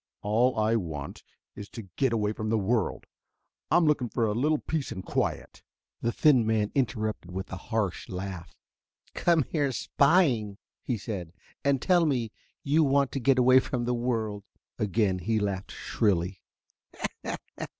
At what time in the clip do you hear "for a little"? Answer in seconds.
4.09-4.57